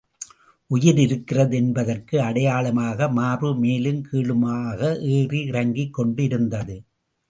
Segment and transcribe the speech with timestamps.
[0.69, 4.79] உயிர் இருக்கிறது என்பதற்கு அடையாளமாக, மார்பு மேலும் கீழுமாக
[5.11, 6.77] ஏறி இறங்கிக் கொண்டு இருந்தது.